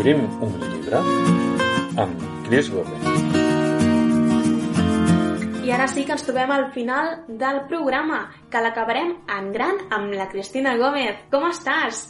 Obrim 0.00 0.22
un 0.40 0.52
llibre 0.64 0.96
amb 2.00 2.22
Cris 2.46 2.70
Gómez. 2.72 3.02
I 5.60 5.74
ara 5.76 5.88
sí 5.92 6.06
que 6.08 6.14
ens 6.16 6.24
trobem 6.24 6.54
al 6.54 6.70
final 6.72 7.10
del 7.42 7.58
programa, 7.68 8.22
que 8.48 8.62
l'acabarem 8.64 9.10
en 9.36 9.50
gran 9.52 9.82
amb 9.92 10.16
la 10.16 10.30
Cristina 10.32 10.72
Gómez. 10.80 11.20
Com 11.28 11.44
estàs? 11.50 12.06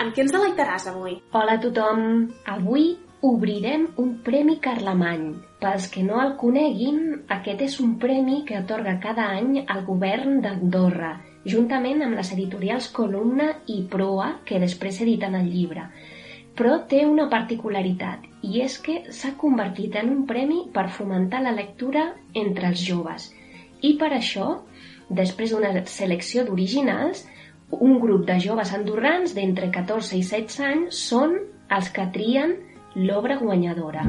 Amb 0.00 0.16
què 0.16 0.24
ens 0.24 0.32
deleitaràs 0.32 0.88
avui? 0.94 1.18
Hola 1.36 1.58
a 1.58 1.64
tothom! 1.66 2.08
Avui 2.56 2.88
obrirem 3.20 3.90
un 4.00 4.16
Premi 4.24 4.56
Carlemany. 4.56 5.28
Pels 5.60 5.92
que 5.92 6.08
no 6.08 6.24
el 6.24 6.38
coneguin, 6.40 7.04
aquest 7.36 7.68
és 7.68 7.78
un 7.84 7.98
premi 8.00 8.46
que 8.48 8.62
atorga 8.62 8.96
cada 9.04 9.28
any 9.36 9.60
al 9.66 9.84
govern 9.84 10.40
d'Andorra, 10.40 11.18
juntament 11.44 12.00
amb 12.00 12.16
les 12.16 12.32
editorials 12.32 12.88
Columna 12.96 13.52
i 13.68 13.82
Proa, 13.92 14.38
que 14.48 14.62
després 14.62 15.04
editen 15.04 15.36
el 15.36 15.52
llibre. 15.52 15.90
Però 16.56 16.78
té 16.88 17.02
una 17.04 17.26
particularitat, 17.28 18.22
i 18.42 18.62
és 18.64 18.78
que 18.80 19.00
s'ha 19.12 19.34
convertit 19.40 19.96
en 20.00 20.12
un 20.12 20.22
premi 20.28 20.62
per 20.72 20.86
fomentar 20.98 21.42
la 21.44 21.52
lectura 21.56 22.06
entre 22.34 22.70
els 22.72 22.80
joves. 22.80 23.28
I 23.84 23.96
per 24.00 24.12
això, 24.16 24.46
després 25.20 25.52
d'una 25.52 25.72
selecció 25.90 26.46
d'originals, 26.46 27.26
un 27.70 27.98
grup 28.00 28.24
de 28.30 28.38
joves 28.40 28.72
andorrans 28.72 29.34
d'entre 29.36 29.68
14 29.74 30.16
i 30.16 30.24
16 30.24 30.60
anys 30.70 31.04
són 31.10 31.36
els 31.76 31.92
que 31.92 32.08
trien 32.14 32.56
l'obra 32.96 33.36
guanyadora. 33.42 34.06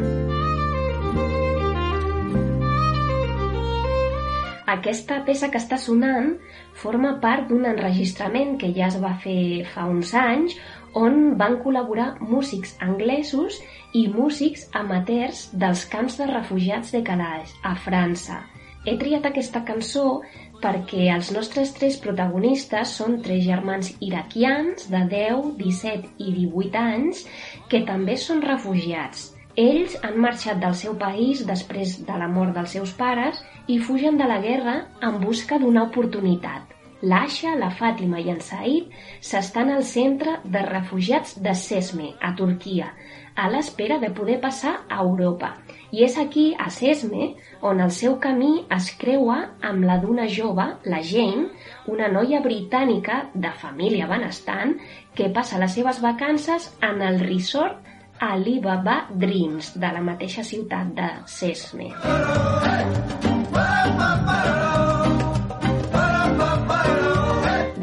Aquesta 4.68 5.22
peça 5.28 5.48
que 5.48 5.59
està 5.62 5.78
sonant 5.80 6.34
forma 6.76 7.14
part 7.23 7.48
d'un 7.50 7.66
enregistrament 7.70 8.58
que 8.59 8.73
ja 8.76 8.90
es 8.92 8.98
va 9.00 9.14
fer 9.23 9.64
fa 9.73 9.86
uns 9.88 10.12
anys 10.20 10.58
on 10.98 11.38
van 11.40 11.60
col·laborar 11.64 12.09
músics 12.34 12.73
anglesos 12.81 13.59
i 13.94 14.08
músics 14.12 14.66
amateurs 14.81 15.48
dels 15.64 15.86
camps 15.92 16.17
de 16.20 16.28
refugiats 16.31 16.94
de 16.95 17.04
Calais, 17.06 17.54
a 17.64 17.76
França. 17.86 18.42
He 18.88 18.95
triat 19.00 19.26
aquesta 19.28 19.64
cançó 19.67 20.22
perquè 20.62 21.09
els 21.14 21.30
nostres 21.36 21.73
tres 21.76 21.98
protagonistes 22.02 22.94
són 23.00 23.20
tres 23.26 23.44
germans 23.45 23.92
iraquians 24.08 24.88
de 24.94 25.02
10, 25.12 25.52
17 25.59 26.14
i 26.23 26.31
18 26.38 26.80
anys 26.81 27.26
que 27.72 27.84
també 27.89 28.16
són 28.17 28.42
refugiats. 28.45 29.34
Ells 29.58 29.98
han 30.06 30.17
marxat 30.22 30.61
del 30.61 30.76
seu 30.78 30.95
país 31.02 31.44
després 31.45 31.98
de 32.08 32.17
la 32.22 32.30
mort 32.30 32.54
dels 32.58 32.78
seus 32.78 32.94
pares 32.98 33.44
i 33.67 33.80
fugen 33.89 34.17
de 34.22 34.30
la 34.30 34.39
guerra 34.44 34.80
en 35.04 35.22
busca 35.23 35.58
d'una 35.61 35.88
oportunitat. 35.89 36.77
L'Aixa, 37.02 37.53
la 37.59 37.70
Fàtima 37.70 38.17
i 38.17 38.31
en 38.34 38.40
Said 38.42 38.94
s'estan 39.22 39.70
al 39.70 39.84
centre 39.86 40.40
de 40.44 40.64
refugiats 40.66 41.36
de 41.45 41.54
Sesme, 41.54 42.14
a 42.22 42.34
Turquia, 42.38 42.89
a 43.38 43.45
l'espera 43.54 44.00
de 44.02 44.09
poder 44.09 44.39
passar 44.42 44.73
a 44.89 45.04
Europa. 45.04 45.52
I 45.94 46.04
és 46.08 46.17
aquí, 46.17 46.48
a 46.58 46.72
Sesme, 46.73 47.36
on 47.62 47.84
el 47.86 47.92
seu 47.94 48.17
camí 48.20 48.66
es 48.73 48.89
creua 48.98 49.38
amb 49.62 49.86
la 49.86 50.00
d'una 50.02 50.26
jove, 50.28 50.66
la 50.89 51.04
Jane, 51.06 51.52
una 51.86 52.09
noia 52.09 52.42
britànica 52.42 53.28
de 53.34 53.54
família 53.61 54.09
benestant 54.09 54.73
que 55.14 55.30
passa 55.30 55.61
les 55.61 55.78
seves 55.78 56.02
vacances 56.02 56.72
en 56.82 57.06
el 57.06 57.22
resort 57.22 57.86
Alibaba 58.20 59.04
Dreams 59.14 59.76
de 59.78 59.94
la 59.94 60.02
mateixa 60.02 60.42
ciutat 60.42 60.89
de 60.98 61.11
Sesme. 61.30 61.94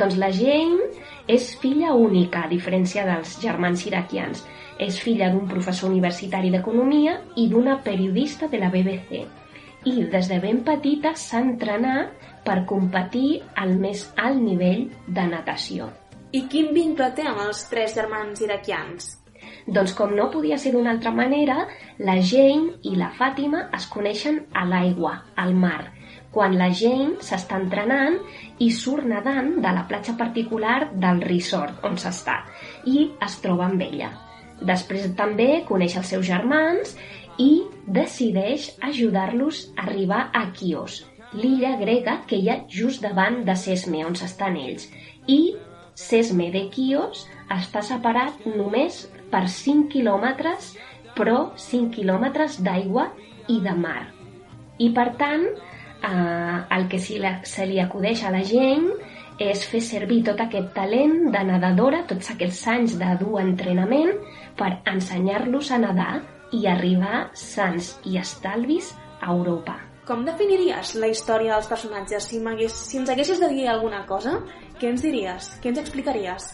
Doncs 0.04 0.18
la 0.20 0.28
Jane 0.28 0.84
és 1.32 1.54
filla 1.56 1.94
única, 1.96 2.42
a 2.44 2.48
diferència 2.50 3.06
dels 3.08 3.38
germans 3.40 3.86
iraquians. 3.88 4.42
És 4.76 4.98
filla 5.00 5.30
d'un 5.32 5.46
professor 5.48 5.88
universitari 5.88 6.50
d'economia 6.52 7.14
i 7.40 7.46
d'una 7.48 7.78
periodista 7.86 8.50
de 8.52 8.60
la 8.60 8.68
BBC. 8.68 9.22
I 9.88 10.04
des 10.12 10.28
de 10.28 10.40
ben 10.44 10.60
petita 10.66 11.14
s'ha 11.16 11.40
entrenat 11.40 12.28
per 12.44 12.66
competir 12.68 13.40
al 13.56 13.78
més 13.80 14.04
alt 14.20 14.44
nivell 14.44 14.90
de 15.08 15.28
natació. 15.32 15.88
I 16.36 16.44
quin 16.52 16.74
vincle 16.76 17.08
té 17.16 17.24
amb 17.24 17.46
els 17.48 17.64
tres 17.72 17.96
germans 17.96 18.44
iraquians? 18.44 19.14
Doncs 19.66 19.94
com 19.96 20.12
no 20.16 20.28
podia 20.32 20.58
ser 20.60 20.74
d'una 20.74 20.92
altra 20.94 21.12
manera, 21.14 21.64
la 21.98 22.16
Jane 22.20 22.78
i 22.90 22.94
la 23.00 23.10
Fàtima 23.18 23.68
es 23.78 23.86
coneixen 23.92 24.42
a 24.52 24.64
l'aigua, 24.68 25.14
al 25.40 25.54
mar, 25.54 25.80
quan 26.34 26.56
la 26.58 26.68
Jane 26.74 27.22
s'està 27.22 27.60
entrenant 27.62 28.18
i 28.58 28.70
surt 28.74 29.06
nedant 29.08 29.54
de 29.64 29.72
la 29.78 29.86
platja 29.90 30.16
particular 30.18 30.90
del 31.06 31.22
resort 31.24 31.84
on 31.88 31.98
s'està 32.00 32.40
i 32.90 33.08
es 33.26 33.38
troba 33.44 33.68
amb 33.70 33.82
ella. 33.86 34.10
Després 34.62 35.10
també 35.18 35.48
coneix 35.68 35.96
els 36.00 36.12
seus 36.14 36.26
germans 36.26 36.94
i 37.42 37.50
decideix 37.86 38.70
ajudar-los 38.88 39.64
a 39.74 39.86
arribar 39.88 40.28
a 40.32 40.46
Chios, 40.54 41.02
l'illa 41.34 41.74
grega 41.80 42.20
que 42.28 42.38
hi 42.38 42.50
ha 42.50 42.60
just 42.70 43.02
davant 43.02 43.42
de 43.48 43.56
Sesme, 43.58 44.04
on 44.06 44.14
s'estan 44.18 44.58
ells. 44.60 44.86
I 45.26 45.54
Sesme 45.94 46.50
de 46.50 46.66
Chios 46.74 47.24
està 47.54 47.82
separat 47.86 48.46
només 48.46 49.04
per 49.30 49.46
5 49.48 49.88
quilòmetres, 49.92 50.74
però 51.14 51.52
5 51.58 51.94
quilòmetres 51.94 52.58
d'aigua 52.66 53.08
i 53.48 53.60
de 53.62 53.74
mar. 53.78 54.10
I 54.82 54.90
per 54.94 55.12
tant, 55.20 55.44
eh, 55.46 56.58
el 56.76 56.88
que 56.90 56.98
si 56.98 57.20
la, 57.22 57.38
se 57.46 57.66
li 57.70 57.78
acudeix 57.80 58.24
a 58.24 58.32
la 58.34 58.42
gent 58.46 58.90
és 59.42 59.64
fer 59.66 59.80
servir 59.82 60.22
tot 60.26 60.40
aquest 60.42 60.70
talent 60.74 61.30
de 61.34 61.42
nedadora, 61.46 62.04
tots 62.10 62.30
aquests 62.34 62.66
anys 62.74 62.98
de 62.98 63.14
dur 63.22 63.40
entrenament, 63.42 64.12
per 64.58 64.76
ensenyar-los 64.90 65.72
a 65.74 65.80
nedar 65.82 66.12
i 66.54 66.66
arribar 66.70 67.28
sants 67.38 67.96
i 68.06 68.18
estalvis 68.20 68.92
a 69.20 69.32
Europa. 69.32 69.78
Com 70.04 70.26
definiries 70.26 70.92
la 71.00 71.08
història 71.08 71.54
dels 71.54 71.68
personatges? 71.70 72.26
Si, 72.28 72.38
si 72.68 72.98
ens 73.00 73.10
haguessis 73.10 73.40
de 73.40 73.48
dir 73.48 73.68
alguna 73.72 74.04
cosa, 74.06 74.36
què 74.80 74.90
ens 74.90 75.02
diries? 75.04 75.48
Què 75.62 75.70
ens 75.70 75.80
explicaries? 75.82 76.50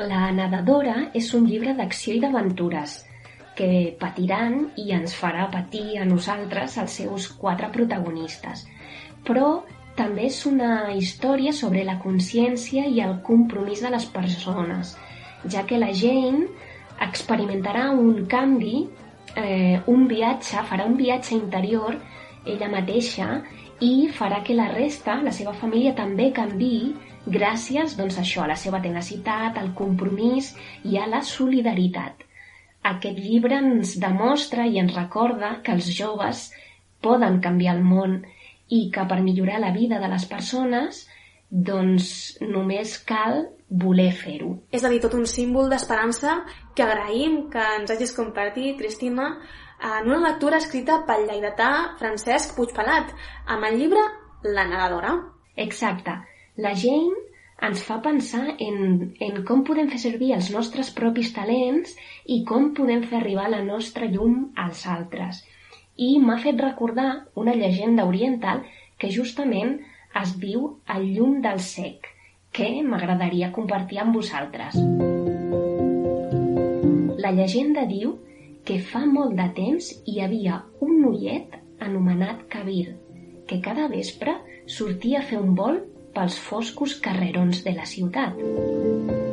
La 0.00 0.30
nedadora 0.32 0.94
és 1.18 1.28
un 1.36 1.44
llibre 1.48 1.74
d'acció 1.76 2.14
i 2.16 2.20
d'aventures 2.22 3.02
que 3.58 3.68
patiran 4.00 4.70
i 4.80 4.88
ens 4.96 5.12
farà 5.18 5.48
patir 5.52 5.98
a 6.00 6.06
nosaltres 6.08 6.78
els 6.80 6.96
seus 7.02 7.28
quatre 7.42 7.68
protagonistes. 7.74 8.64
Però 9.26 9.50
també 9.98 10.30
és 10.30 10.38
una 10.48 10.94
història 10.96 11.52
sobre 11.52 11.84
la 11.84 11.98
consciència 12.00 12.86
i 12.88 13.02
el 13.04 13.18
compromís 13.26 13.84
de 13.84 13.92
les 13.92 14.08
persones, 14.16 14.96
ja 15.44 15.66
que 15.68 15.80
la 15.80 15.92
Jane 15.92 16.48
experimentarà 17.04 17.90
un 17.92 18.24
canvi, 18.32 18.86
eh, 19.36 19.76
un 19.92 20.08
viatge, 20.08 20.64
farà 20.70 20.88
un 20.88 20.96
viatge 20.96 21.36
interior 21.36 22.00
ella 22.46 22.72
mateixa 22.72 23.42
i 23.84 24.08
farà 24.16 24.40
que 24.42 24.56
la 24.56 24.70
resta, 24.72 25.20
la 25.22 25.32
seva 25.34 25.52
família, 25.52 25.92
també 25.94 26.30
canvi 26.32 26.94
gràcies 27.26 27.96
doncs, 27.98 28.18
a 28.18 28.24
això, 28.24 28.42
a 28.44 28.50
la 28.50 28.58
seva 28.58 28.80
tenacitat, 28.82 29.58
al 29.58 29.72
compromís 29.78 30.52
i 30.84 30.98
a 30.98 31.06
la 31.06 31.22
solidaritat. 31.22 32.24
Aquest 32.82 33.18
llibre 33.22 33.60
ens 33.62 33.96
demostra 34.02 34.66
i 34.66 34.80
ens 34.82 34.94
recorda 34.96 35.60
que 35.62 35.74
els 35.76 35.90
joves 35.94 36.48
poden 37.02 37.40
canviar 37.42 37.76
el 37.76 37.84
món 37.86 38.22
i 38.72 38.88
que 38.94 39.04
per 39.06 39.20
millorar 39.22 39.60
la 39.62 39.72
vida 39.74 40.00
de 40.02 40.08
les 40.10 40.24
persones 40.26 41.04
doncs 41.52 42.38
només 42.40 42.96
cal 43.04 43.44
voler 43.68 44.10
fer-ho. 44.16 44.54
És 44.72 44.84
a 44.84 44.90
dir, 44.92 45.00
tot 45.04 45.14
un 45.14 45.26
símbol 45.28 45.68
d'esperança 45.70 46.38
que 46.74 46.84
agraïm 46.84 47.50
que 47.52 47.66
ens 47.76 47.92
hagis 47.92 48.14
compartit, 48.16 48.78
Cristina, 48.80 49.28
en 49.82 50.08
una 50.08 50.22
lectura 50.30 50.58
escrita 50.62 51.02
pel 51.06 51.26
lleidatà 51.28 51.70
Francesc 52.00 52.56
Puigpelat, 52.56 53.12
amb 53.46 53.68
el 53.68 53.78
llibre 53.80 54.02
La 54.42 54.64
nedadora. 54.66 55.16
Exacte. 55.56 56.16
La 56.60 56.74
Jane 56.76 57.16
ens 57.64 57.80
fa 57.86 57.96
pensar 58.04 58.56
en, 58.60 59.14
en 59.24 59.36
com 59.48 59.62
podem 59.64 59.86
fer 59.88 60.00
servir 60.02 60.32
els 60.36 60.50
nostres 60.52 60.90
propis 60.92 61.30
talents 61.32 61.94
i 62.28 62.42
com 62.44 62.72
podem 62.76 63.04
fer 63.08 63.22
arribar 63.22 63.46
la 63.48 63.62
nostra 63.64 64.04
llum 64.04 64.50
als 64.64 64.82
altres. 64.94 65.38
I 65.96 66.18
m'ha 66.20 66.36
fet 66.42 66.60
recordar 66.60 67.24
una 67.40 67.54
llegenda 67.56 68.04
oriental 68.04 68.60
que 69.00 69.08
justament 69.14 69.78
es 70.20 70.34
diu 70.42 70.66
El 70.92 71.06
llum 71.14 71.38
del 71.40 71.62
sec, 71.64 72.10
que 72.52 72.68
m'agradaria 72.84 73.52
compartir 73.52 74.02
amb 74.02 74.18
vosaltres. 74.18 74.76
La 77.22 77.32
llegenda 77.32 77.86
diu 77.88 78.18
que 78.68 78.76
fa 78.92 79.06
molt 79.06 79.38
de 79.40 79.48
temps 79.56 79.88
hi 80.04 80.18
havia 80.20 80.60
un 80.84 81.00
noiet 81.00 81.56
anomenat 81.80 82.44
Kabir, 82.52 82.98
que 83.48 83.62
cada 83.64 83.88
vespre 83.88 84.36
sortia 84.66 85.22
a 85.22 85.26
fer 85.32 85.40
un 85.40 85.56
vol 85.56 85.80
pels 86.14 86.38
foscos 86.38 86.98
carrerons 87.00 87.62
de 87.64 87.74
la 87.76 87.86
ciutat. 87.88 88.38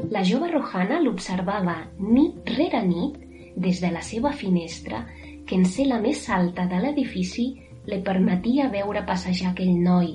La 0.10 0.24
jove 0.26 0.50
Rohana 0.52 1.00
l'observava 1.04 1.76
nit 2.00 2.54
rere 2.58 2.82
nit 2.88 3.18
des 3.56 3.82
de 3.84 3.92
la 3.92 4.02
seva 4.02 4.32
finestra 4.32 5.04
que 5.46 5.58
en 5.58 5.66
ser 5.66 5.88
la 5.90 6.00
més 6.02 6.24
alta 6.30 6.66
de 6.70 6.80
l'edifici 6.82 7.50
li 7.90 8.00
permetia 8.06 8.70
veure 8.70 9.04
passejar 9.06 9.52
aquell 9.52 9.76
noi, 9.84 10.14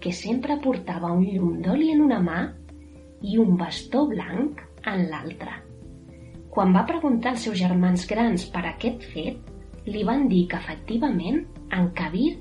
que 0.00 0.12
sempre 0.12 0.58
portava 0.64 1.12
un 1.12 1.24
llum 1.26 1.58
d'oli 1.64 1.90
en 1.94 2.04
una 2.04 2.20
mà 2.20 2.40
i 3.22 3.38
un 3.40 3.56
bastó 3.60 4.06
blanc 4.08 4.60
en 4.86 5.06
l'altra. 5.10 5.58
Quan 6.50 6.74
va 6.74 6.86
preguntar 6.86 7.34
als 7.34 7.46
seus 7.46 7.58
germans 7.60 8.06
grans 8.10 8.46
per 8.52 8.64
aquest 8.66 9.04
fet, 9.12 9.50
li 9.86 10.04
van 10.04 10.26
dir 10.28 10.46
que 10.50 10.58
efectivament 10.58 11.44
en 11.76 11.90
Kabir 11.96 12.32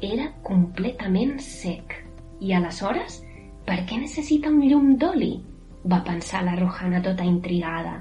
era 0.00 0.30
completament 0.46 1.36
sec. 1.44 1.99
I 2.40 2.54
aleshores, 2.56 3.20
per 3.66 3.82
què 3.88 3.98
necessita 4.00 4.48
un 4.48 4.62
llum 4.64 4.94
d'oli? 5.00 5.34
Va 5.90 6.00
pensar 6.04 6.42
la 6.44 6.56
Rojana 6.56 7.02
tota 7.04 7.24
intrigada. 7.24 8.00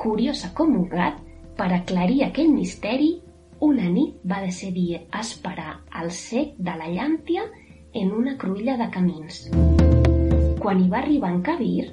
Curiosa 0.00 0.50
com 0.56 0.72
un 0.76 0.88
gat, 0.88 1.20
per 1.56 1.68
aclarir 1.72 2.24
aquell 2.24 2.50
misteri, 2.52 3.12
una 3.64 3.86
nit 3.88 4.16
va 4.28 4.40
decidir 4.44 5.04
esperar 5.20 5.76
el 6.00 6.10
sec 6.10 6.56
de 6.58 6.74
la 6.80 6.88
llàntia 6.90 7.44
en 7.94 8.10
una 8.12 8.34
cruïlla 8.40 8.74
de 8.80 8.88
camins. 8.96 9.44
Quan 10.60 10.80
hi 10.80 10.88
va 10.90 10.98
arribar 11.02 11.30
en 11.36 11.40
Kabir, 11.46 11.86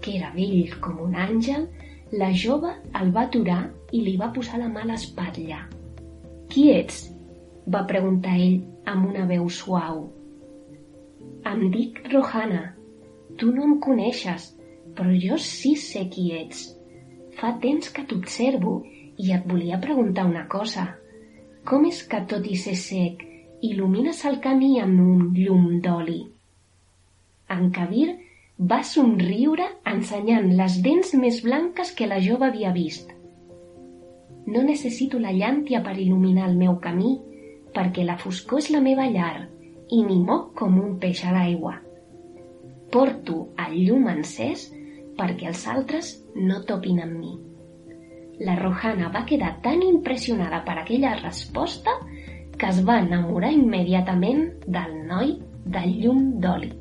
que 0.00 0.16
era 0.16 0.32
vell 0.34 0.72
com 0.80 1.02
un 1.04 1.18
àngel, 1.18 1.68
la 2.12 2.30
jove 2.44 2.72
el 3.00 3.12
va 3.12 3.26
aturar 3.28 3.60
i 3.92 4.00
li 4.06 4.16
va 4.20 4.32
posar 4.32 4.62
la 4.62 4.70
mà 4.72 4.86
a 4.86 4.92
l'espatlla. 4.92 5.62
Qui 6.48 6.70
ets? 6.72 7.08
va 7.72 7.86
preguntar 7.86 8.34
ell 8.34 8.58
amb 8.90 9.06
una 9.12 9.26
veu 9.28 9.48
suau. 9.48 10.02
Em 11.52 11.66
dic 11.68 11.98
Rohana. 12.08 12.60
Tu 13.36 13.50
no 13.52 13.64
em 13.66 13.72
coneixes, 13.84 14.44
però 14.96 15.10
jo 15.24 15.36
sí 15.46 15.74
sé 15.76 16.06
qui 16.14 16.30
ets. 16.32 16.62
Fa 17.36 17.50
temps 17.64 17.90
que 17.92 18.04
t'observo 18.08 18.78
i 19.20 19.34
et 19.36 19.44
volia 19.50 19.80
preguntar 19.82 20.24
una 20.30 20.46
cosa. 20.54 20.86
Com 21.68 21.84
és 21.90 22.00
que 22.08 22.22
tot 22.32 22.48
i 22.48 22.56
ser 22.62 22.78
sec, 22.84 23.20
il·lumines 23.68 24.24
el 24.32 24.40
camí 24.48 24.72
amb 24.80 25.04
un 25.04 25.28
llum 25.36 25.68
d'oli? 25.84 26.18
En 27.52 27.68
Kabir 27.76 28.08
va 28.72 28.80
somriure 28.94 29.68
ensenyant 29.92 30.52
les 30.56 30.80
dents 30.88 31.14
més 31.20 31.44
blanques 31.44 31.92
que 31.98 32.08
la 32.08 32.22
jove 32.30 32.48
havia 32.48 32.72
vist. 32.72 33.12
No 34.48 34.64
necessito 34.72 35.20
la 35.20 35.36
llàntia 35.36 35.84
per 35.84 35.98
il·luminar 36.00 36.48
el 36.48 36.60
meu 36.66 36.80
camí, 36.80 37.18
perquè 37.76 38.08
la 38.08 38.20
foscor 38.24 38.64
és 38.64 38.72
la 38.72 38.80
meva 38.80 39.12
llar 39.12 39.50
i 39.90 40.02
m'hi 40.04 40.18
moc 40.24 40.52
com 40.58 40.78
un 40.80 40.98
peix 41.02 41.24
a 41.24 41.32
l'aigua. 41.34 41.76
Porto 42.92 43.38
el 43.66 43.78
llum 43.86 44.08
encès 44.12 44.68
perquè 45.18 45.48
els 45.50 45.64
altres 45.68 46.12
no 46.36 46.60
topin 46.68 47.00
amb 47.04 47.18
mi. 47.18 47.32
La 48.42 48.56
Rojana 48.58 49.10
va 49.14 49.24
quedar 49.28 49.54
tan 49.64 49.82
impressionada 49.86 50.62
per 50.66 50.78
aquella 50.80 51.14
resposta 51.20 51.94
que 52.58 52.68
es 52.68 52.82
va 52.86 53.00
enamorar 53.02 53.52
immediatament 53.52 54.44
del 54.66 54.94
noi 55.08 55.36
del 55.64 55.96
llum 56.02 56.22
d'oli. 56.42 56.72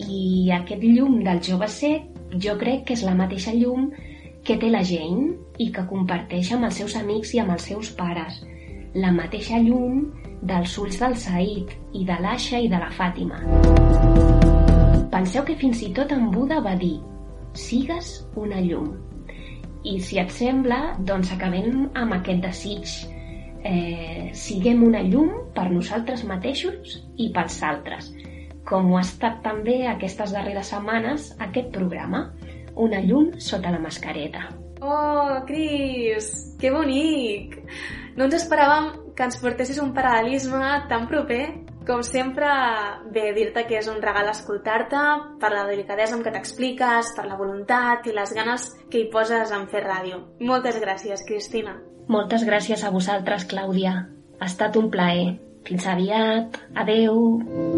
I 0.00 0.50
aquest 0.56 0.84
llum 0.84 1.20
del 1.24 1.42
jove 1.44 1.68
sec 1.68 2.06
jo 2.46 2.56
crec 2.60 2.86
que 2.88 2.96
és 2.96 3.04
la 3.06 3.16
mateixa 3.18 3.54
llum 3.56 3.90
que 4.44 4.56
té 4.56 4.70
la 4.70 4.82
Jane 4.86 5.34
i 5.58 5.68
que 5.74 5.86
comparteix 5.90 6.52
amb 6.54 6.68
els 6.68 6.78
seus 6.80 6.96
amics 6.96 7.34
i 7.34 7.42
amb 7.42 7.54
els 7.56 7.66
seus 7.70 7.90
pares. 7.96 8.40
La 8.98 9.12
mateixa 9.14 9.60
llum 9.62 10.00
dels 10.42 10.72
ulls 10.82 10.96
del 10.98 11.12
Said 11.14 11.74
i 11.94 12.00
de 12.08 12.16
l'Aixa 12.18 12.58
i 12.58 12.66
de 12.72 12.78
la 12.80 12.88
Fàtima. 12.90 13.38
Penseu 15.12 15.44
que 15.46 15.54
fins 15.60 15.84
i 15.86 15.92
tot 15.94 16.10
en 16.16 16.26
Buda 16.34 16.58
va 16.64 16.72
dir 16.80 16.96
sigues 17.54 18.10
una 18.34 18.58
llum. 18.64 18.88
I 19.86 19.94
si 20.02 20.18
et 20.18 20.34
sembla, 20.34 20.96
doncs 21.06 21.30
acabem 21.36 21.86
amb 21.94 22.16
aquest 22.18 22.42
desig. 22.42 22.96
Eh, 23.62 24.30
siguem 24.34 24.82
una 24.82 25.04
llum 25.06 25.30
per 25.54 25.68
nosaltres 25.70 26.26
mateixos 26.26 26.98
i 27.20 27.30
pels 27.34 27.62
altres, 27.62 28.10
com 28.66 28.90
ho 28.90 28.98
ha 28.98 29.06
estat 29.06 29.38
també 29.44 29.84
aquestes 29.86 30.34
darreres 30.34 30.72
setmanes 30.74 31.30
aquest 31.38 31.70
programa, 31.74 32.30
Una 32.80 33.00
llum 33.02 33.32
sota 33.42 33.70
la 33.74 33.80
mascareta. 33.82 34.46
Oh, 34.80 35.42
Cris, 35.46 36.56
que 36.58 36.70
bonic! 36.70 37.58
No 38.16 38.26
ens 38.26 38.36
esperàvem 38.40 38.90
que 39.16 39.26
ens 39.28 39.38
portessis 39.42 39.80
un 39.82 39.92
paral·lelisme 39.96 40.86
tan 40.90 41.06
proper. 41.10 41.42
Com 41.88 42.02
sempre, 42.06 42.46
bé, 43.12 43.30
dir-te 43.34 43.64
que 43.66 43.78
és 43.80 43.88
un 43.90 44.00
regal 44.04 44.28
escoltar-te 44.30 45.00
per 45.40 45.50
la 45.54 45.64
delicadesa 45.70 46.14
amb 46.16 46.26
què 46.26 46.32
t'expliques, 46.34 47.14
per 47.16 47.26
la 47.26 47.38
voluntat 47.40 48.06
i 48.06 48.14
les 48.16 48.34
ganes 48.36 48.68
que 48.92 49.00
hi 49.00 49.10
poses 49.12 49.54
en 49.56 49.66
fer 49.72 49.82
ràdio. 49.86 50.20
Moltes 50.40 50.78
gràcies, 50.82 51.24
Cristina. 51.26 51.78
Moltes 52.10 52.44
gràcies 52.46 52.84
a 52.84 52.92
vosaltres, 52.94 53.48
Clàudia. 53.50 53.94
Ha 54.40 54.46
estat 54.46 54.76
un 54.76 54.90
plaer. 54.92 55.38
Fins 55.66 55.86
aviat. 55.86 56.56
Adeu. 56.74 57.69